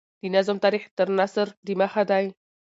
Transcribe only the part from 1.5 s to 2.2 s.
دمخه